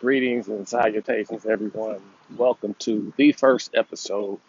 Greetings 0.00 0.48
and 0.48 0.66
salutations, 0.66 1.44
everyone. 1.44 2.00
Welcome 2.34 2.72
to 2.78 3.12
the 3.18 3.32
first 3.32 3.74
episode 3.74 4.40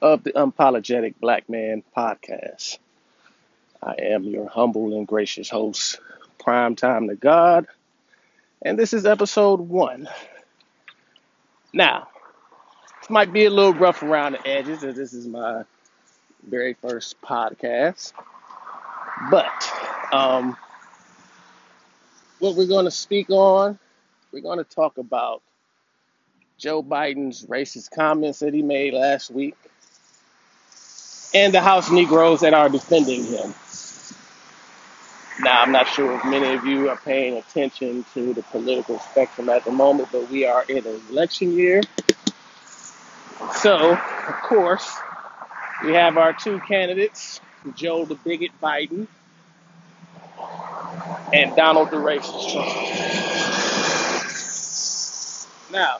of 0.00 0.24
the 0.24 0.32
Unapologetic 0.32 1.16
Black 1.20 1.46
Man 1.46 1.82
Podcast. 1.94 2.78
I 3.82 3.96
am 4.00 4.24
your 4.24 4.48
humble 4.48 4.96
and 4.96 5.06
gracious 5.06 5.50
host, 5.50 6.00
Prime 6.38 6.74
Time 6.74 7.08
to 7.08 7.16
God, 7.16 7.66
and 8.62 8.78
this 8.78 8.94
is 8.94 9.04
episode 9.04 9.60
one. 9.60 10.08
Now, 11.74 12.08
this 12.98 13.10
might 13.10 13.30
be 13.30 13.44
a 13.44 13.50
little 13.50 13.74
rough 13.74 14.02
around 14.02 14.32
the 14.32 14.46
edges 14.48 14.84
as 14.84 14.96
this 14.96 15.12
is 15.12 15.26
my 15.26 15.64
very 16.48 16.72
first 16.80 17.20
podcast, 17.20 18.14
but 19.30 19.70
um, 20.14 20.56
what 22.38 22.56
we're 22.56 22.66
going 22.66 22.86
to 22.86 22.90
speak 22.90 23.28
on, 23.28 23.78
we're 24.34 24.40
going 24.40 24.58
to 24.58 24.64
talk 24.64 24.98
about 24.98 25.42
Joe 26.58 26.82
Biden's 26.82 27.46
racist 27.46 27.92
comments 27.92 28.40
that 28.40 28.52
he 28.52 28.62
made 28.62 28.92
last 28.92 29.30
week 29.30 29.54
and 31.32 31.54
the 31.54 31.60
House 31.60 31.88
Negroes 31.88 32.40
that 32.40 32.52
are 32.52 32.68
defending 32.68 33.24
him. 33.24 33.54
Now, 35.40 35.62
I'm 35.62 35.70
not 35.70 35.86
sure 35.86 36.14
if 36.14 36.24
many 36.24 36.52
of 36.52 36.64
you 36.64 36.90
are 36.90 36.96
paying 36.96 37.36
attention 37.36 38.04
to 38.14 38.34
the 38.34 38.42
political 38.42 38.98
spectrum 38.98 39.48
at 39.48 39.64
the 39.64 39.70
moment, 39.70 40.08
but 40.10 40.28
we 40.28 40.44
are 40.44 40.64
in 40.68 40.84
an 40.84 41.00
election 41.10 41.52
year. 41.52 41.80
So, 43.52 43.92
of 43.92 44.34
course, 44.42 44.92
we 45.84 45.92
have 45.92 46.16
our 46.16 46.32
two 46.32 46.58
candidates, 46.66 47.40
Joe 47.76 48.04
the 48.04 48.16
Bigot 48.16 48.50
Biden 48.60 49.06
and 51.32 51.54
Donald 51.54 51.92
the 51.92 51.98
Racist 51.98 52.52
Trump. 52.52 53.43
Now, 55.74 55.98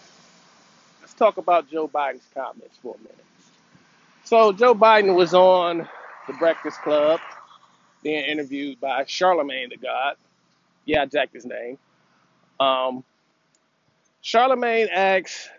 let's 1.00 1.14
talk 1.14 1.36
about 1.36 1.68
Joe 1.68 1.88
Biden's 1.88 2.22
comments 2.32 2.78
for 2.80 2.94
a 2.94 2.98
minute. 2.98 3.24
So, 4.22 4.52
Joe 4.52 4.72
Biden 4.72 5.16
was 5.16 5.34
on 5.34 5.88
the 6.28 6.32
Breakfast 6.34 6.80
Club 6.82 7.18
being 8.04 8.24
interviewed 8.24 8.80
by 8.80 9.04
Charlemagne 9.06 9.70
the 9.70 9.76
God. 9.76 10.14
Yeah, 10.84 11.02
I 11.02 11.06
jacked 11.06 11.34
his 11.34 11.44
name. 11.44 11.76
Um, 12.60 13.02
Charlemagne 14.20 14.86
asked 14.92 15.50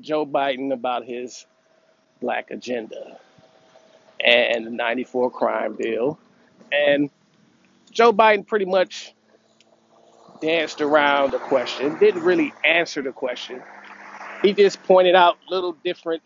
Joe 0.00 0.24
Biden 0.24 0.72
about 0.72 1.04
his 1.04 1.44
black 2.22 2.50
agenda 2.50 3.18
and 4.24 4.66
the 4.66 4.70
94 4.70 5.30
crime 5.30 5.76
bill. 5.78 6.18
And 6.72 7.10
Joe 7.90 8.10
Biden 8.10 8.46
pretty 8.46 8.64
much 8.64 9.12
danced 10.40 10.80
around 10.80 11.32
the 11.32 11.38
question, 11.38 11.98
didn't 11.98 12.22
really 12.22 12.52
answer 12.64 13.02
the 13.02 13.12
question. 13.12 13.62
He 14.42 14.52
just 14.52 14.82
pointed 14.84 15.14
out 15.14 15.38
little 15.50 15.72
different 15.84 16.22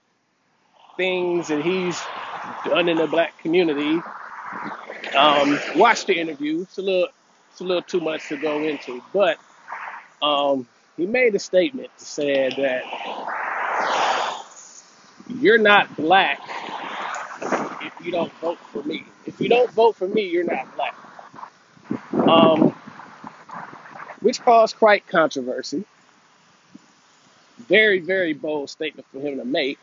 things 0.97 1.49
that 1.49 1.63
he's 1.65 2.01
done 2.65 2.89
in 2.89 2.99
the 2.99 3.07
black 3.07 3.39
community. 3.41 4.01
Um, 5.17 5.59
watch 5.77 6.07
the 6.07 6.19
interview. 6.19 6.63
It's 6.63 6.79
a 6.79 6.83
little, 6.83 7.09
it's 7.51 7.61
a 7.61 7.65
little 7.65 7.83
too 7.83 8.01
much 8.01 8.29
to 8.29 8.37
go 8.37 8.63
into, 8.63 9.03
but 9.13 9.39
um, 10.23 10.69
he 10.97 11.07
made 11.07 11.35
a 11.35 11.39
statement 11.39 11.91
that 11.99 12.05
said 12.05 12.55
that 12.59 12.85
you're 15.29 15.59
not 15.59 15.95
black 15.97 16.41
if 17.83 17.95
you 18.05 18.13
don't 18.13 18.33
vote 18.41 18.59
for 18.73 18.83
me. 18.83 19.05
If 19.27 19.41
you 19.41 19.49
don't 19.49 19.71
vote 19.73 19.97
for 19.97 20.09
me, 20.09 20.23
you're 20.29 20.45
not 20.45 20.75
black. 20.77 20.97
Um, 22.29 22.75
which 24.21 24.41
caused 24.41 24.77
quite 24.77 25.07
controversy. 25.07 25.85
Very, 27.59 28.01
very 28.01 28.33
bold 28.33 28.71
statement 28.71 29.07
for 29.13 29.21
him 29.21 29.39
to 29.39 29.45
make 29.45 29.79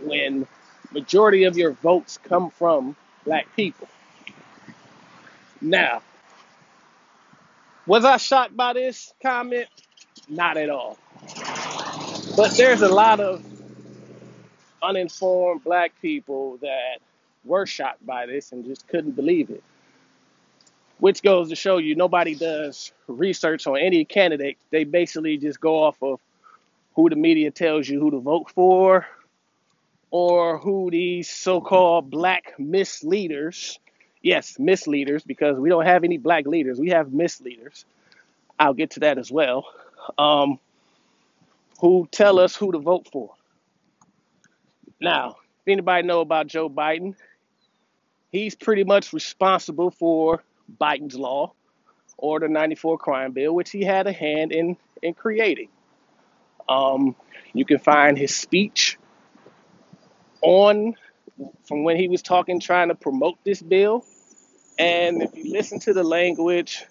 when 0.00 0.46
majority 0.92 1.44
of 1.44 1.56
your 1.56 1.72
votes 1.72 2.18
come 2.22 2.50
from 2.50 2.96
black 3.24 3.46
people. 3.56 3.88
Now, 5.60 6.02
was 7.86 8.04
I 8.04 8.16
shocked 8.16 8.56
by 8.56 8.72
this 8.72 9.12
comment? 9.22 9.68
Not 10.28 10.56
at 10.56 10.70
all. 10.70 10.98
But 12.36 12.56
there's 12.56 12.82
a 12.82 12.88
lot 12.88 13.20
of 13.20 13.44
uninformed 14.82 15.64
black 15.64 15.92
people 16.00 16.58
that 16.58 16.98
were 17.44 17.66
shocked 17.66 18.04
by 18.04 18.26
this 18.26 18.52
and 18.52 18.64
just 18.64 18.86
couldn't 18.88 19.12
believe 19.12 19.50
it. 19.50 19.62
Which 20.98 21.22
goes 21.22 21.50
to 21.50 21.56
show 21.56 21.76
you 21.76 21.94
nobody 21.94 22.34
does 22.34 22.92
research 23.06 23.66
on 23.66 23.78
any 23.78 24.04
candidate. 24.04 24.56
They 24.70 24.84
basically 24.84 25.36
just 25.36 25.60
go 25.60 25.82
off 25.84 26.02
of 26.02 26.20
who 26.94 27.10
the 27.10 27.16
media 27.16 27.50
tells 27.50 27.88
you 27.88 28.00
who 28.00 28.10
to 28.12 28.20
vote 28.20 28.50
for 28.50 29.06
or 30.10 30.58
who 30.58 30.90
these 30.90 31.28
so-called 31.28 32.10
black 32.10 32.54
misleaders, 32.58 33.78
yes, 34.22 34.58
misleaders, 34.58 35.22
because 35.22 35.58
we 35.58 35.68
don't 35.68 35.84
have 35.84 36.04
any 36.04 36.16
black 36.16 36.46
leaders, 36.46 36.78
we 36.78 36.90
have 36.90 37.12
misleaders. 37.12 37.84
I'll 38.58 38.74
get 38.74 38.92
to 38.92 39.00
that 39.00 39.18
as 39.18 39.30
well. 39.30 39.66
Um, 40.16 40.58
who 41.80 42.08
tell 42.10 42.38
us 42.38 42.56
who 42.56 42.72
to 42.72 42.78
vote 42.78 43.08
for. 43.12 43.34
Now, 45.00 45.36
if 45.60 45.72
anybody 45.72 46.06
know 46.06 46.20
about 46.20 46.46
Joe 46.46 46.70
Biden, 46.70 47.14
he's 48.32 48.54
pretty 48.54 48.84
much 48.84 49.12
responsible 49.12 49.90
for 49.90 50.42
Biden's 50.80 51.16
law 51.16 51.52
or 52.18 52.40
the 52.40 52.48
94 52.48 52.98
crime 52.98 53.32
bill, 53.32 53.54
which 53.54 53.70
he 53.70 53.82
had 53.82 54.06
a 54.06 54.12
hand 54.12 54.52
in 54.52 54.76
in 55.02 55.14
creating. 55.14 55.68
Um, 56.68 57.14
you 57.52 57.64
can 57.64 57.78
find 57.78 58.18
his 58.18 58.34
speech 58.34 58.98
on 60.42 60.94
from 61.64 61.84
when 61.84 61.96
he 61.96 62.08
was 62.08 62.22
talking, 62.22 62.60
trying 62.60 62.88
to 62.88 62.94
promote 62.94 63.36
this 63.44 63.60
bill. 63.62 64.04
And 64.78 65.22
if 65.22 65.36
you 65.36 65.52
listen 65.52 65.78
to 65.80 65.92
the 65.92 66.04
language, 66.04 66.84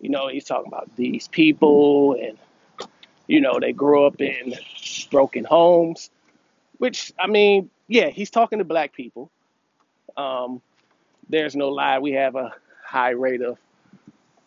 you 0.00 0.10
know, 0.10 0.28
he's 0.28 0.44
talking 0.44 0.68
about 0.68 0.94
these 0.96 1.28
people 1.28 2.14
and, 2.14 2.38
you 3.26 3.40
know, 3.40 3.58
they 3.60 3.72
grew 3.72 4.06
up 4.06 4.20
in 4.20 4.54
broken 5.10 5.44
homes, 5.44 6.10
which, 6.78 7.12
I 7.18 7.26
mean, 7.26 7.70
yeah, 7.88 8.08
he's 8.08 8.30
talking 8.30 8.58
to 8.58 8.64
black 8.64 8.92
people. 8.92 9.30
Um, 10.16 10.60
there's 11.28 11.54
no 11.56 11.68
lie. 11.68 11.98
We 11.98 12.12
have 12.12 12.34
a 12.34 12.54
high 12.90 13.10
rate 13.10 13.40
of 13.40 13.56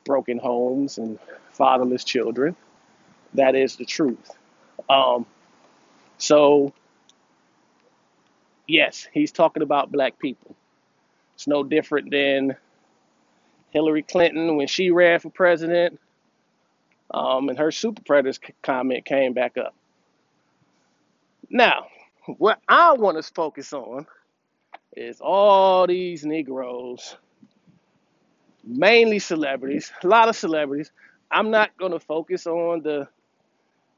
broken 0.04 0.38
homes 0.38 0.98
and 0.98 1.18
fatherless 1.52 2.04
children. 2.04 2.56
That 3.36 3.56
is 3.56 3.78
the 3.78 3.86
truth. 3.86 4.32
Um, 4.90 5.26
so, 6.18 6.74
yes, 8.68 9.08
he's 9.14 9.32
talking 9.32 9.64
about 9.64 9.92
black 9.92 10.20
people. 10.20 10.56
It's 11.36 11.48
no 11.48 11.64
different 11.64 12.12
than 12.12 12.58
Hillary 13.72 14.04
Clinton 14.04 14.58
when 14.58 14.68
she 14.68 14.92
ran 14.92 15.20
for 15.20 15.30
president 15.30 16.00
um, 17.12 17.50
and 17.50 17.58
her 17.58 17.72
super 17.72 18.02
predators 18.04 18.40
comment 18.62 19.06
came 19.06 19.34
back 19.34 19.58
up. 19.58 19.74
Now, 21.50 21.88
what 22.38 22.60
I 22.68 22.94
want 22.94 23.18
to 23.18 23.34
focus 23.34 23.72
on 23.74 24.06
is 24.96 25.22
all 25.22 25.88
these 25.88 26.26
Negroes, 26.26 27.16
mainly 28.64 29.20
celebrities, 29.20 29.92
a 30.04 30.08
lot 30.08 30.30
of 30.30 30.36
celebrities. 30.36 30.92
I'm 31.32 31.52
not 31.52 31.76
going 31.78 31.92
to 31.94 32.00
focus 32.00 32.48
on 32.48 32.82
the 32.84 33.08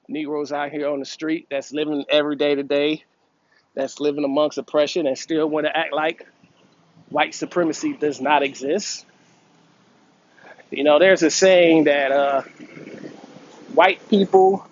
Negroes 0.07 0.51
out 0.51 0.71
here 0.71 0.87
on 0.89 0.99
the 0.99 1.05
street 1.05 1.47
that's 1.49 1.73
living 1.73 2.05
every 2.09 2.35
day 2.35 2.55
to 2.55 2.63
day, 2.63 3.03
that's 3.73 3.99
living 3.99 4.23
amongst 4.23 4.57
oppression 4.57 5.07
and 5.07 5.17
still 5.17 5.49
want 5.49 5.65
to 5.65 5.75
act 5.75 5.93
like 5.93 6.27
white 7.09 7.33
supremacy 7.33 7.93
does 7.93 8.21
not 8.21 8.43
exist. 8.43 9.05
You 10.71 10.83
know, 10.83 10.99
there's 10.99 11.23
a 11.23 11.29
saying 11.31 11.85
that 11.85 12.11
uh, 12.11 12.41
white 13.73 14.07
people 14.09 14.65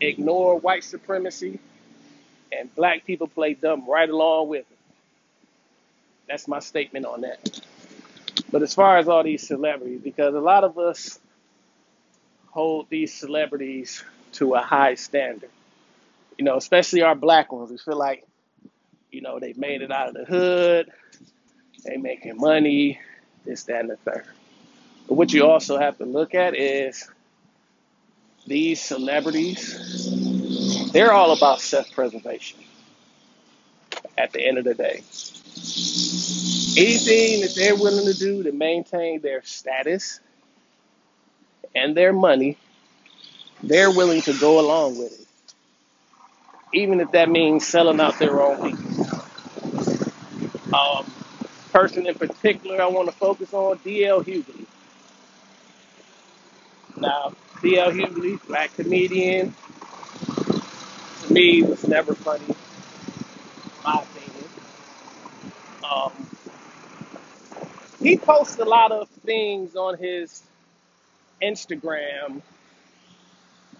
ignore 0.00 0.58
white 0.58 0.84
supremacy 0.84 1.58
and 2.52 2.74
black 2.74 3.04
people 3.04 3.26
play 3.26 3.54
dumb 3.54 3.88
right 3.88 4.08
along 4.08 4.48
with 4.48 4.60
it. 4.70 4.78
That's 6.28 6.46
my 6.48 6.60
statement 6.60 7.06
on 7.06 7.22
that. 7.22 7.60
But 8.50 8.62
as 8.62 8.74
far 8.74 8.98
as 8.98 9.08
all 9.08 9.22
these 9.22 9.46
celebrities, 9.46 10.00
because 10.02 10.34
a 10.34 10.40
lot 10.40 10.64
of 10.64 10.78
us 10.78 11.18
hold 12.46 12.88
these 12.88 13.12
celebrities 13.12 14.02
to 14.32 14.54
a 14.54 14.60
high 14.60 14.94
standard, 14.94 15.50
you 16.38 16.44
know, 16.44 16.56
especially 16.56 17.02
our 17.02 17.14
black 17.14 17.52
ones. 17.52 17.70
We 17.70 17.78
feel 17.78 17.98
like, 17.98 18.26
you 19.10 19.20
know, 19.20 19.38
they 19.38 19.52
made 19.54 19.82
it 19.82 19.90
out 19.90 20.08
of 20.08 20.14
the 20.14 20.24
hood, 20.24 20.90
they 21.84 21.96
making 21.96 22.38
money, 22.38 23.00
this, 23.44 23.64
that, 23.64 23.80
and 23.80 23.90
the 23.90 23.96
third. 23.96 24.24
But 25.08 25.14
what 25.14 25.32
you 25.32 25.46
also 25.46 25.78
have 25.78 25.98
to 25.98 26.04
look 26.04 26.34
at 26.34 26.54
is 26.54 27.08
these 28.46 28.80
celebrities, 28.80 30.90
they're 30.92 31.12
all 31.12 31.36
about 31.36 31.60
self 31.60 31.90
preservation 31.92 32.60
at 34.16 34.32
the 34.32 34.46
end 34.46 34.58
of 34.58 34.64
the 34.64 34.74
day. 34.74 35.02
Anything 36.78 37.40
that 37.40 37.56
they're 37.56 37.74
willing 37.74 38.06
to 38.06 38.14
do 38.14 38.44
to 38.44 38.52
maintain 38.52 39.20
their 39.20 39.42
status 39.42 40.20
and 41.74 41.96
their 41.96 42.12
money, 42.12 42.56
they're 43.64 43.90
willing 43.90 44.22
to 44.22 44.32
go 44.38 44.60
along 44.60 44.96
with 44.96 45.12
it, 45.20 45.26
even 46.72 47.00
if 47.00 47.10
that 47.12 47.30
means 47.30 47.66
selling 47.66 48.00
out 48.00 48.20
their 48.20 48.40
own 48.40 48.62
people. 48.76 49.06
Um, 50.72 51.06
person 51.72 52.06
in 52.06 52.14
particular 52.14 52.80
I 52.80 52.86
want 52.86 53.08
to 53.10 53.14
focus 53.16 53.52
on, 53.52 53.78
DL 53.78 54.24
Hughley. 54.24 54.66
Now, 56.96 57.32
DL 57.60 57.92
Hughley, 57.92 58.40
black 58.46 58.72
comedian, 58.74 59.52
to 61.22 61.32
me 61.32 61.62
was 61.62 61.88
never 61.88 62.14
funny, 62.14 62.54
my 63.84 64.02
opinion. 64.02 64.50
Um, 65.84 66.28
he 68.00 68.16
posts 68.16 68.58
a 68.58 68.64
lot 68.64 68.92
of 68.92 69.08
things 69.08 69.76
on 69.76 69.98
his 69.98 70.42
Instagram 71.42 72.42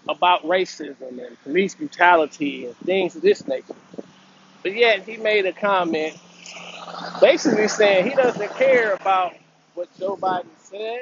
about 0.07 0.43
racism 0.43 1.25
and 1.25 1.41
police 1.43 1.75
brutality 1.75 2.65
and 2.65 2.75
things 2.77 3.15
of 3.15 3.21
this 3.21 3.47
nature. 3.47 3.75
But 4.63 4.75
yet 4.75 5.03
he 5.03 5.17
made 5.17 5.45
a 5.45 5.53
comment 5.53 6.17
basically 7.21 7.67
saying 7.67 8.07
he 8.09 8.15
doesn't 8.15 8.51
care 8.55 8.93
about 8.93 9.35
what 9.75 9.87
Joe 9.99 10.17
Biden 10.17 10.47
said. 10.59 11.01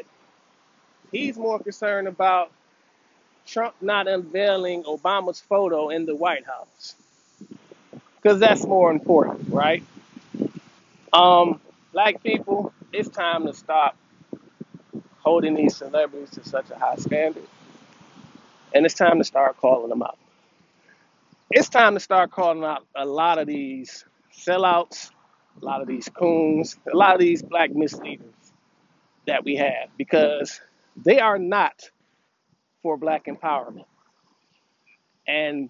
He's 1.12 1.38
more 1.38 1.60
concerned 1.60 2.08
about 2.08 2.52
Trump 3.46 3.76
not 3.82 4.08
unveiling 4.08 4.84
Obama's 4.84 5.40
photo 5.40 5.90
in 5.90 6.06
the 6.06 6.16
White 6.16 6.46
House 6.46 6.96
because 8.18 8.40
that's 8.40 8.66
more 8.66 8.92
important, 8.92 9.48
right? 9.50 9.84
Um, 11.14 11.62
black 11.94 12.22
people, 12.22 12.74
it's 12.94 13.10
time 13.10 13.46
to 13.48 13.54
stop 13.54 13.98
holding 15.20 15.56
these 15.56 15.76
celebrities 15.76 16.32
to 16.32 16.48
such 16.48 16.70
a 16.72 16.76
high 16.78 16.96
standard, 16.96 17.48
and 18.74 18.86
it's 18.86 18.96
time 18.96 19.18
to 19.20 19.24
start 19.24 19.58
calling 19.58 19.90
them 19.90 20.04
out. 20.04 20.18
It's 21.52 21.70
time 21.70 21.94
to 21.96 22.00
start 22.00 22.32
calling 22.32 22.64
out 22.64 22.86
a 22.96 23.06
lot 23.06 23.40
of 23.40 23.48
these 23.48 24.06
sellouts, 24.34 25.12
a 25.62 25.66
lot 25.66 25.82
of 25.82 25.88
these 25.88 26.10
coons, 26.10 26.78
a 26.92 26.96
lot 26.96 27.14
of 27.16 27.20
these 27.20 27.42
black 27.42 27.72
misleaders 27.74 28.34
that 29.28 29.44
we 29.46 29.56
have 29.56 29.90
because 29.98 30.62
they 30.96 31.20
are 31.20 31.40
not 31.40 31.90
for 32.84 32.98
black 32.98 33.26
empowerment. 33.26 33.86
And 35.28 35.70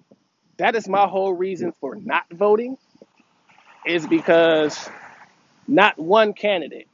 that 0.57 0.75
is 0.75 0.87
my 0.87 1.07
whole 1.07 1.33
reason 1.33 1.71
for 1.71 1.95
not 1.95 2.25
voting 2.31 2.77
is 3.85 4.05
because 4.07 4.89
not 5.67 5.97
one 5.97 6.33
candidate 6.33 6.87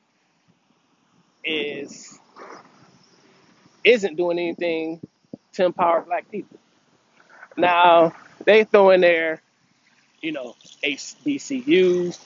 is 1.44 2.20
isn't 3.84 4.16
doing 4.16 4.40
anything 4.40 5.02
to 5.54 5.66
empower 5.66 6.02
black 6.02 6.30
people. 6.32 6.58
Now 7.58 8.14
they 8.46 8.64
throw 8.64 8.92
in 8.92 9.02
there, 9.02 9.42
you 10.22 10.32
know, 10.32 10.56
HBCUs, 10.84 12.20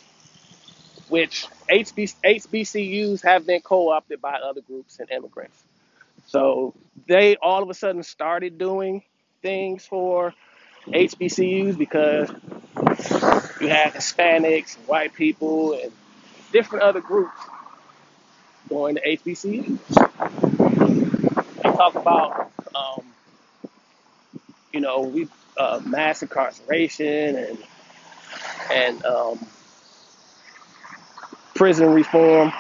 which 1.10 1.48
HBC, 1.70 2.16
HBCUs 2.24 3.24
have 3.24 3.46
been 3.46 3.62
co-opted 3.62 4.22
by 4.22 4.36
other 4.36 4.62
groups 4.62 5.00
and 5.00 5.10
immigrants. 5.12 5.64
So 6.26 6.74
they 7.08 7.38
all 7.38 7.64
of 7.64 7.70
a 7.70 7.74
sudden 7.74 8.04
started 8.04 8.58
doing 8.58 9.04
things 9.42 9.86
for 9.86 10.34
HBCUs 10.88 11.78
because 11.78 12.30
you 13.60 13.68
have 13.70 13.94
Hispanics, 13.94 14.76
white 14.88 15.14
people, 15.14 15.74
and 15.74 15.92
different 16.52 16.84
other 16.84 17.02
groups 17.02 17.40
going 18.70 18.96
to 18.96 19.02
HBCUs. 19.02 19.80
They 21.64 21.72
talk 21.72 21.96
about, 21.96 22.52
um, 22.76 23.06
you 24.74 24.82
know, 24.82 25.02
we 25.02 25.30
uh, 25.58 25.82
mass 25.86 26.22
incarceration 26.24 27.36
and 27.38 27.60
and 28.72 29.06
um, 29.06 29.40
prison 31.56 31.90
reform. 31.94 32.52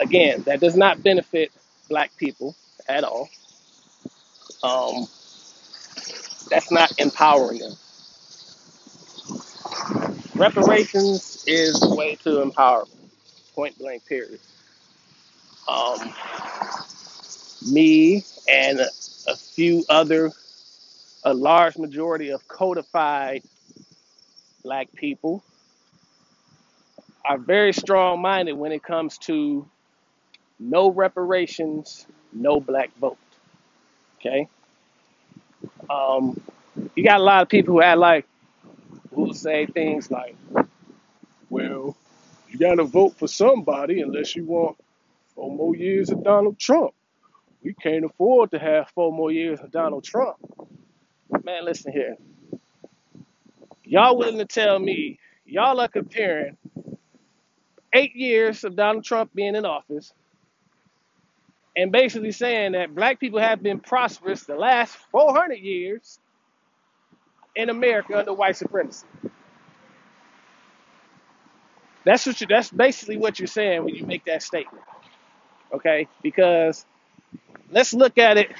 Again, 0.00 0.42
that 0.46 0.60
does 0.60 0.76
not 0.76 1.02
benefit 1.02 1.52
black 1.88 2.16
people 2.16 2.56
at 2.88 3.04
all. 3.04 3.28
Um, 4.62 5.06
that's 6.50 6.70
not 6.72 6.92
empowering 7.00 7.60
them. 7.60 7.72
Reparations 10.36 11.44
is 11.46 11.80
the 11.80 11.94
way 11.94 12.16
to 12.16 12.42
empower 12.42 12.86
point 13.54 13.78
blank, 13.78 14.06
period. 14.06 14.40
Um, 15.68 16.12
me 17.70 18.24
and 18.48 18.80
a, 18.80 19.36
few 19.36 19.84
other, 19.88 20.30
a 21.24 21.34
large 21.34 21.76
majority 21.76 22.30
of 22.30 22.46
codified 22.46 23.42
black 24.62 24.92
people 24.94 25.42
are 27.24 27.38
very 27.38 27.72
strong 27.72 28.20
minded 28.20 28.52
when 28.52 28.72
it 28.72 28.82
comes 28.82 29.18
to 29.18 29.66
no 30.60 30.90
reparations, 30.90 32.06
no 32.32 32.60
black 32.60 32.90
vote. 32.98 33.18
Okay? 34.20 34.48
Um, 35.90 36.40
you 36.94 37.04
got 37.04 37.20
a 37.20 37.22
lot 37.22 37.42
of 37.42 37.48
people 37.48 37.74
who 37.74 37.82
act 37.82 37.98
like, 37.98 38.26
will 39.10 39.34
say 39.34 39.66
things 39.66 40.10
like, 40.10 40.36
well, 41.48 41.96
you 42.48 42.58
got 42.58 42.76
to 42.76 42.84
vote 42.84 43.16
for 43.16 43.26
somebody 43.26 44.00
unless 44.00 44.36
you 44.36 44.44
want 44.44 44.76
four 45.36 45.52
more 45.56 45.76
years 45.76 46.10
of 46.10 46.24
Donald 46.24 46.58
Trump. 46.60 46.94
We 47.64 47.74
can't 47.74 48.04
afford 48.04 48.52
to 48.52 48.58
have 48.60 48.90
four 48.90 49.12
more 49.12 49.32
years 49.32 49.60
of 49.60 49.72
Donald 49.72 50.04
Trump. 50.04 50.36
Man, 51.44 51.64
listen 51.64 51.92
here. 51.92 52.16
Y'all 53.84 54.18
willing 54.18 54.38
to 54.38 54.46
tell 54.46 54.78
me 54.78 55.18
y'all 55.46 55.80
are 55.80 55.88
comparing 55.88 56.56
eight 57.94 58.16
years 58.16 58.64
of 58.64 58.76
Donald 58.76 59.04
Trump 59.04 59.32
being 59.34 59.56
in 59.56 59.66
office 59.66 60.12
and 61.76 61.92
basically 61.92 62.32
saying 62.32 62.72
that 62.72 62.94
black 62.94 63.20
people 63.20 63.40
have 63.40 63.62
been 63.62 63.80
prosperous 63.80 64.44
the 64.44 64.56
last 64.56 64.96
400 65.12 65.56
years 65.56 66.18
in 67.56 67.70
America 67.70 68.18
under 68.18 68.34
white 68.34 68.56
supremacy. 68.56 69.06
That's 72.04 72.26
what 72.26 72.40
you, 72.40 72.48
that's 72.48 72.70
basically 72.70 73.18
what 73.18 73.38
you're 73.40 73.48
saying 73.48 73.84
when 73.84 73.94
you 73.94 74.06
make 74.06 74.26
that 74.26 74.42
statement. 74.42 74.84
Okay? 75.72 76.08
Because 76.22 76.84
let's 77.70 77.92
look 77.94 78.18
at 78.18 78.36
it 78.38 78.50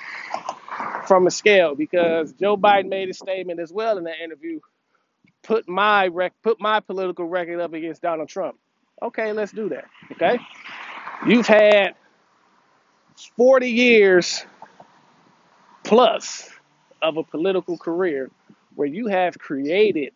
from 1.06 1.26
a 1.26 1.30
scale 1.30 1.74
because 1.74 2.32
Joe 2.32 2.56
Biden 2.56 2.88
made 2.88 3.08
a 3.08 3.14
statement 3.14 3.60
as 3.60 3.72
well 3.72 3.98
in 3.98 4.04
that 4.04 4.20
interview. 4.22 4.60
Put 5.42 5.68
my 5.68 6.08
rec- 6.08 6.40
put 6.42 6.60
my 6.60 6.80
political 6.80 7.26
record 7.26 7.60
up 7.60 7.72
against 7.72 8.02
Donald 8.02 8.28
Trump. 8.28 8.56
Okay, 9.00 9.32
let's 9.32 9.52
do 9.52 9.68
that. 9.68 9.84
Okay, 10.12 10.38
you've 11.26 11.46
had 11.46 11.94
40 13.36 13.70
years 13.70 14.44
plus 15.84 16.50
of 17.00 17.16
a 17.16 17.22
political 17.22 17.78
career 17.78 18.30
where 18.74 18.88
you 18.88 19.06
have 19.06 19.38
created 19.38 20.12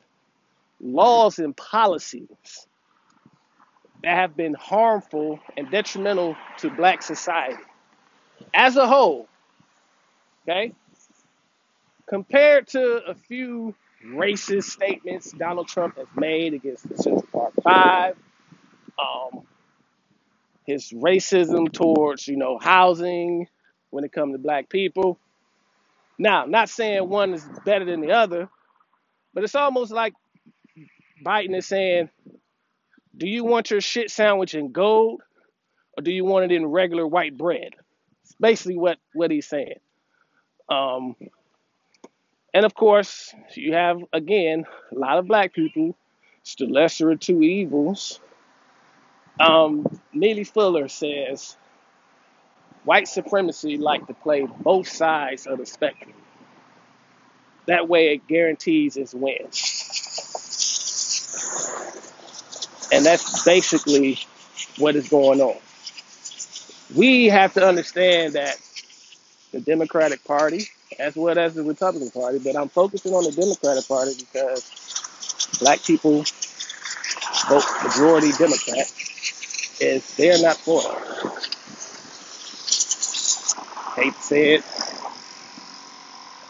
laws 0.81 1.38
and 1.38 1.57
policies 1.57 2.67
that 4.02 4.16
have 4.16 4.37
been 4.37 4.54
harmful 4.54 5.40
and 5.57 5.71
detrimental 5.71 6.37
to 6.59 6.71
black 6.71 7.02
society 7.02 7.62
as 8.54 8.76
a 8.76 8.87
whole. 8.88 9.28
Okay, 10.49 10.73
compared 12.09 12.69
to 12.69 13.02
a 13.09 13.14
few 13.14 13.75
racist 14.07 14.64
statements 14.64 15.33
Donald 15.33 15.69
Trump 15.69 15.97
has 15.99 16.09
made 16.16 16.54
against 16.54 16.88
the 16.88 16.97
Central 16.97 17.26
Park 17.33 17.54
Five, 17.64 18.16
um, 18.99 19.47
his 20.66 20.90
racism 20.92 21.73
towards 21.73 22.28
you 22.28 22.37
know 22.37 22.59
housing 22.59 23.49
when 23.90 24.04
it 24.04 24.12
comes 24.12 24.35
to 24.35 24.38
black 24.38 24.69
people. 24.71 25.19
Now, 26.19 26.47
not 26.47 26.69
saying 26.71 27.09
one 27.09 27.35
is 27.35 27.47
better 27.64 27.85
than 27.85 28.00
the 28.00 28.12
other, 28.12 28.49
but 29.35 29.45
it's 29.45 29.54
almost 29.57 29.92
like 29.92 30.14
Biden 31.25 31.57
is 31.57 31.66
saying, 31.66 32.11
"Do 33.21 33.29
you 33.29 33.45
want 33.45 33.71
your 33.73 33.83
shit 33.83 34.11
sandwich 34.12 34.57
in 34.57 34.73
gold, 34.73 35.23
or 35.99 36.03
do 36.03 36.12
you 36.12 36.25
want 36.27 36.53
it 36.53 36.57
in 36.57 36.67
regular 36.67 37.07
white 37.07 37.39
bread?" 37.39 37.77
It's 38.25 38.37
basically 38.41 38.79
what 38.79 38.99
what 39.15 39.33
he's 39.33 39.49
saying. 39.49 39.81
Um, 40.69 41.17
and 42.55 42.67
of 42.67 42.75
course, 42.75 43.35
you 43.55 43.75
have 43.75 44.00
again 44.12 44.67
a 44.93 44.99
lot 44.99 45.19
of 45.19 45.29
black 45.29 45.55
people. 45.55 45.97
It's 46.43 46.57
the 46.57 46.67
lesser 46.67 47.11
of 47.12 47.21
two 47.21 47.43
evils 47.43 48.19
Um, 49.41 49.87
Neely 50.12 50.45
Fuller 50.45 50.89
says 50.89 51.57
white 52.85 53.09
supremacy 53.09 53.79
like 53.79 54.07
to 54.09 54.15
play 54.15 54.47
both 54.61 54.89
sides 54.89 55.47
of 55.47 55.59
the 55.59 55.67
spectrum. 55.67 56.15
That 57.67 57.89
way, 57.89 58.15
it 58.15 58.27
guarantees 58.29 58.97
its 58.97 59.15
win, 59.15 59.49
and 62.92 63.04
that's 63.04 63.44
basically 63.44 64.18
what 64.78 64.97
is 64.97 65.09
going 65.09 65.40
on. 65.40 65.56
We 66.94 67.26
have 67.26 67.54
to 67.54 67.66
understand 67.66 68.35
that 68.35 68.59
the 69.52 69.61
Democratic 69.61 70.25
Party, 70.25 70.68
as 70.99 71.16
well 71.16 71.38
as 71.38 71.54
the 71.54 71.62
Republican 71.62 72.11
Party, 72.11 72.38
but 72.38 72.56
I'm 72.56 72.68
focusing 72.68 73.12
on 73.12 73.25
the 73.25 73.32
Democratic 73.32 73.87
Party 73.88 74.12
because 74.18 75.59
black 75.61 75.82
people 75.85 76.25
vote 77.49 77.64
majority 77.85 78.32
Democrat. 78.38 78.92
Is 79.80 80.14
they're 80.16 80.40
not 80.42 80.56
for 80.56 80.82
it. 80.82 81.20
Hate 83.97 84.14
said, 84.16 84.62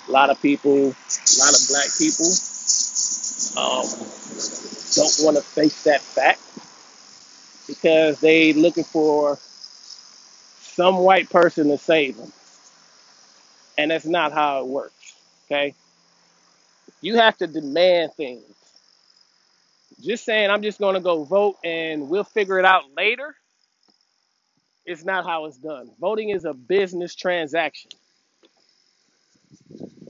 a 0.08 0.10
lot 0.10 0.30
of 0.30 0.40
people, 0.42 0.74
a 0.76 1.36
lot 1.38 1.54
of 1.54 1.68
black 1.68 1.88
people, 1.96 2.26
um, 3.56 3.86
don't 4.94 5.16
want 5.24 5.36
to 5.36 5.42
face 5.42 5.84
that 5.84 6.00
fact 6.02 6.40
because 7.68 8.20
they 8.20 8.52
looking 8.54 8.84
for 8.84 9.38
some 10.60 10.98
white 10.98 11.30
person 11.30 11.68
to 11.68 11.78
save 11.78 12.16
them, 12.16 12.32
and 13.78 13.90
that's 13.90 14.06
not 14.06 14.32
how 14.32 14.60
it 14.60 14.68
works. 14.68 15.14
Okay, 15.46 15.74
you 17.02 17.16
have 17.16 17.36
to 17.38 17.46
demand 17.46 18.14
things. 18.14 18.44
Just 20.00 20.24
saying, 20.24 20.50
I'm 20.50 20.62
just 20.62 20.78
going 20.78 20.94
to 20.94 21.00
go 21.00 21.24
vote 21.24 21.58
and 21.64 22.08
we'll 22.08 22.24
figure 22.24 22.58
it 22.58 22.64
out 22.64 22.84
later. 22.96 23.34
It's 24.86 25.04
not 25.04 25.26
how 25.26 25.46
it's 25.46 25.58
done. 25.58 25.90
Voting 26.00 26.30
is 26.30 26.44
a 26.44 26.54
business 26.54 27.14
transaction. 27.14 27.90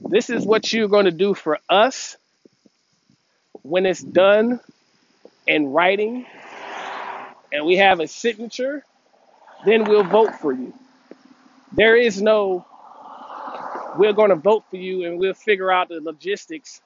This 0.09 0.29
is 0.29 0.45
what 0.45 0.73
you're 0.73 0.89
going 0.89 1.05
to 1.05 1.11
do 1.11 1.33
for 1.33 1.59
us 1.69 2.17
when 3.63 3.85
it's 3.85 4.01
done 4.01 4.59
in 5.51 5.67
writing 5.67 6.25
and 7.53 7.65
we 7.65 7.77
have 7.77 7.99
a 7.99 8.07
signature, 8.07 8.83
then 9.65 9.83
we'll 9.85 10.03
vote 10.05 10.35
for 10.35 10.53
you. 10.53 10.73
There 11.73 11.95
is 11.97 12.21
no, 12.21 12.65
we're 13.97 14.13
going 14.13 14.29
to 14.29 14.37
vote 14.37 14.63
for 14.69 14.77
you 14.77 15.05
and 15.05 15.19
we'll 15.19 15.33
figure 15.33 15.71
out 15.71 15.89
the 15.89 16.01
logistics 16.01 16.81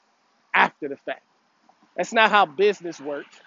after 0.53 0.89
the 0.89 0.98
fact. 0.98 1.24
That's 1.98 2.13
not 2.13 2.31
how 2.31 2.45
business 2.48 3.00
works. 3.01 3.39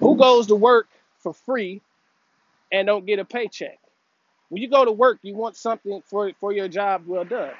Who 0.00 0.16
goes 0.16 0.48
to 0.48 0.56
work 0.56 0.88
for 1.18 1.34
free 1.34 1.82
and 2.72 2.86
don't 2.86 3.06
get 3.06 3.18
a 3.20 3.24
paycheck? 3.26 3.78
When 4.50 4.62
you 4.62 4.70
go 4.70 4.84
to 4.84 4.92
work, 4.92 5.20
you 5.22 5.34
want 5.36 5.56
something 5.56 6.02
for, 6.06 6.32
for 6.40 6.52
your 6.52 6.68
job 6.68 7.04
well 7.06 7.24
done. 7.24 7.52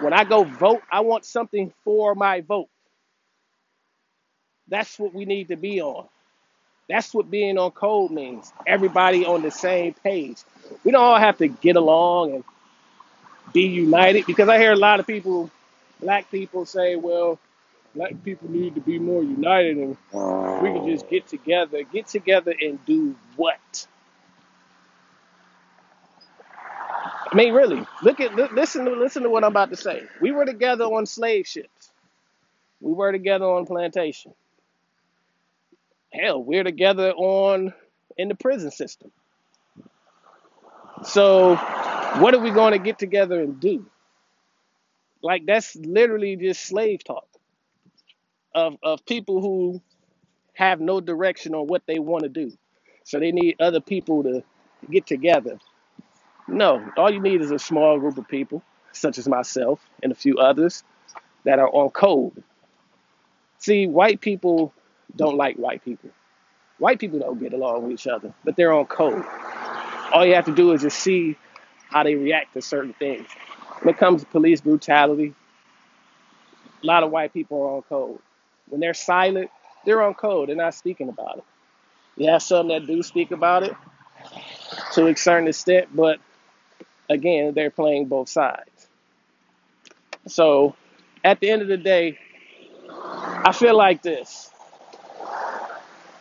When 0.00 0.12
I 0.12 0.24
go 0.24 0.44
vote, 0.44 0.82
I 0.92 1.00
want 1.00 1.24
something 1.24 1.72
for 1.84 2.14
my 2.14 2.42
vote. 2.42 2.68
That's 4.68 4.98
what 4.98 5.14
we 5.14 5.24
need 5.26 5.48
to 5.48 5.56
be 5.56 5.82
on. 5.82 6.08
That's 6.88 7.12
what 7.14 7.30
being 7.30 7.58
on 7.58 7.70
code 7.72 8.10
means. 8.10 8.52
Everybody 8.66 9.24
on 9.26 9.42
the 9.42 9.50
same 9.50 9.94
page. 9.94 10.38
We 10.84 10.92
don't 10.92 11.02
all 11.02 11.18
have 11.18 11.38
to 11.38 11.48
get 11.48 11.76
along 11.76 12.34
and 12.34 12.44
be 13.52 13.62
united 13.68 14.26
because 14.26 14.48
I 14.48 14.58
hear 14.58 14.72
a 14.72 14.76
lot 14.76 15.00
of 15.00 15.06
people, 15.06 15.50
black 16.00 16.30
people, 16.30 16.66
say, 16.66 16.96
well, 16.96 17.38
black 17.94 18.12
people 18.24 18.50
need 18.50 18.74
to 18.76 18.80
be 18.80 18.98
more 18.98 19.22
united 19.22 19.76
and 19.78 19.96
we 20.62 20.70
can 20.70 20.88
just 20.88 21.08
get 21.08 21.26
together. 21.28 21.82
Get 21.84 22.08
together 22.08 22.54
and 22.60 22.84
do 22.86 23.16
what? 23.36 23.86
I 27.18 27.36
mean, 27.36 27.52
really, 27.54 27.86
look 28.02 28.20
at 28.20 28.34
listen 28.54 28.86
to 28.86 28.92
listen 28.92 29.22
to 29.24 29.30
what 29.30 29.44
I'm 29.44 29.50
about 29.52 29.70
to 29.70 29.76
say. 29.76 30.02
We 30.20 30.32
were 30.32 30.46
together 30.46 30.84
on 30.84 31.06
slave 31.06 31.46
ships. 31.46 31.90
We 32.80 32.92
were 32.92 33.12
together 33.12 33.46
on 33.46 33.66
plantation. 33.66 34.34
Hell, 36.12 36.42
we're 36.42 36.64
together 36.64 37.12
on 37.12 37.74
in 38.16 38.28
the 38.28 38.34
prison 38.34 38.70
system. 38.70 39.12
So, 41.04 41.56
what 42.18 42.34
are 42.34 42.40
we 42.40 42.50
going 42.50 42.72
to 42.72 42.78
get 42.78 42.98
together 42.98 43.40
and 43.40 43.60
do? 43.60 43.86
Like 45.22 45.46
that's 45.46 45.76
literally 45.76 46.36
just 46.36 46.64
slave 46.64 47.04
talk 47.04 47.26
of 48.54 48.76
of 48.82 49.04
people 49.06 49.40
who 49.40 49.82
have 50.54 50.80
no 50.80 51.00
direction 51.00 51.54
on 51.54 51.66
what 51.66 51.82
they 51.86 51.98
want 51.98 52.24
to 52.24 52.28
do. 52.28 52.52
So 53.04 53.18
they 53.20 53.32
need 53.32 53.56
other 53.60 53.80
people 53.80 54.22
to 54.24 54.44
get 54.90 55.06
together. 55.06 55.58
No, 56.48 56.84
all 56.96 57.12
you 57.12 57.20
need 57.20 57.40
is 57.42 57.50
a 57.50 57.58
small 57.58 57.98
group 57.98 58.18
of 58.18 58.28
people, 58.28 58.62
such 58.92 59.18
as 59.18 59.28
myself 59.28 59.80
and 60.02 60.12
a 60.12 60.14
few 60.14 60.38
others, 60.38 60.84
that 61.44 61.58
are 61.58 61.68
on 61.70 61.90
code. 61.90 62.42
See, 63.58 63.86
white 63.86 64.20
people 64.20 64.72
don't 65.16 65.36
like 65.36 65.56
white 65.56 65.84
people. 65.84 66.10
White 66.78 66.98
people 66.98 67.18
don't 67.18 67.40
get 67.40 67.52
along 67.52 67.82
with 67.82 67.92
each 67.92 68.06
other, 68.06 68.32
but 68.44 68.56
they're 68.56 68.72
on 68.72 68.86
code. 68.86 69.24
All 70.12 70.24
you 70.24 70.34
have 70.34 70.46
to 70.46 70.54
do 70.54 70.72
is 70.72 70.82
just 70.82 70.98
see 70.98 71.36
how 71.90 72.02
they 72.02 72.14
react 72.14 72.54
to 72.54 72.62
certain 72.62 72.94
things. 72.94 73.26
When 73.82 73.94
it 73.94 73.98
comes 73.98 74.22
to 74.22 74.28
police 74.28 74.60
brutality, 74.60 75.34
a 76.82 76.86
lot 76.86 77.02
of 77.02 77.10
white 77.10 77.32
people 77.32 77.60
are 77.62 77.76
on 77.76 77.82
code. 77.82 78.18
When 78.68 78.80
they're 78.80 78.94
silent, 78.94 79.50
they're 79.84 80.02
on 80.02 80.14
code. 80.14 80.48
They're 80.48 80.56
not 80.56 80.74
speaking 80.74 81.08
about 81.08 81.38
it. 81.38 81.44
You 82.16 82.30
have 82.30 82.42
some 82.42 82.68
that 82.68 82.86
do 82.86 83.02
speak 83.02 83.30
about 83.30 83.62
it 83.62 83.74
to 84.92 85.06
a 85.06 85.16
certain 85.16 85.48
extent, 85.48 85.88
but 85.94 86.18
again, 87.08 87.54
they're 87.54 87.70
playing 87.70 88.06
both 88.06 88.28
sides. 88.28 88.88
So 90.26 90.76
at 91.24 91.40
the 91.40 91.50
end 91.50 91.62
of 91.62 91.68
the 91.68 91.76
day, 91.76 92.18
I 92.90 93.52
feel 93.52 93.76
like 93.76 94.02
this. 94.02 94.50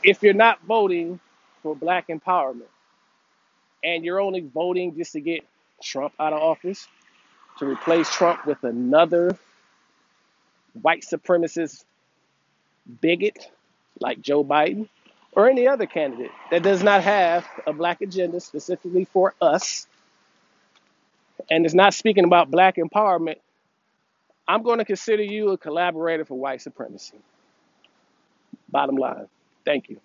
If 0.08 0.24
you're 0.24 0.34
not 0.36 0.62
voting 0.68 1.22
for 1.64 1.76
black 1.76 2.10
empowerment 2.10 2.72
and 3.84 4.06
you're 4.06 4.22
only 4.22 4.42
voting 4.42 4.96
just 4.98 5.14
to 5.14 5.22
get 5.22 5.46
Trump 5.84 6.14
out 6.20 6.34
of 6.34 6.42
office, 6.42 6.88
to 7.60 7.68
replace 7.68 8.10
Trump 8.12 8.46
with 8.48 8.64
another 8.64 9.38
white 10.82 11.04
supremacist 11.04 11.84
bigot 13.02 13.52
like 14.00 14.22
Joe 14.22 14.44
Biden 14.44 14.90
or 15.34 15.50
any 15.50 15.68
other 15.68 15.88
candidate 15.88 16.32
that 16.52 16.64
does 16.64 16.84
not 16.84 17.04
have 17.04 17.48
a 17.68 17.74
black 17.74 18.02
agenda 18.02 18.40
specifically 18.42 19.06
for 19.06 19.36
us 19.42 19.88
and 21.52 21.66
is 21.66 21.76
not 21.76 21.94
speaking 21.94 22.26
about 22.26 22.52
black 22.52 22.78
empowerment, 22.78 23.38
I'm 24.48 24.64
going 24.64 24.80
to 24.80 24.86
consider 24.86 25.24
you 25.24 25.52
a 25.52 25.58
collaborator 25.60 26.26
for 26.26 26.36
white 26.38 26.62
supremacy. 26.62 27.18
Bottom 28.70 28.96
line. 28.98 29.28
Thank 29.68 29.90
you. 29.90 30.00